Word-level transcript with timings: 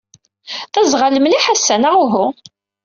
D 0.73 0.75
aẓɣal 0.81 1.15
mliḥ 1.19 1.45
ass-a, 1.53 1.75
neɣ 1.77 1.95
uhu? 2.03 2.27